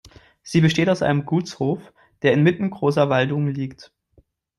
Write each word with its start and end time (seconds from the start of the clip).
Sie 0.41 0.61
besteht 0.61 0.89
aus 0.89 1.03
einem 1.03 1.25
Gutshof, 1.27 1.93
der 2.23 2.33
inmitten 2.33 2.71
großer 2.71 3.09
Waldungen 3.11 3.53
liegt. 3.53 3.91